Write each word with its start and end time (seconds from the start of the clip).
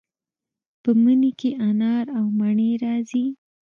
په 0.81 0.89
مني 1.03 1.31
کې 1.39 1.49
انار 1.67 2.05
او 2.17 2.25
مڼې 2.37 2.71
راځي. 2.83 3.25